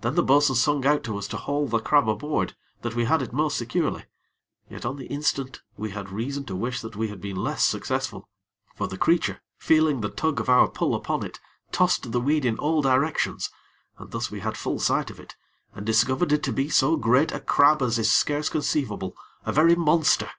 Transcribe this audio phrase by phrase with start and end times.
[0.00, 3.20] Then the bo'sun sung out to us to haul the crab aboard, that we had
[3.20, 4.06] it most securely;
[4.70, 8.26] yet on the instant we had reason to wish that we had been less successful;
[8.74, 11.40] for the creature, feeling the tug of our pull upon it,
[11.72, 13.50] tossed the weed in all directions,
[13.98, 15.36] and thus we had full sight of it,
[15.74, 19.14] and discovered it to be so great a crab as is scarce conceivable
[19.44, 20.30] a very monster.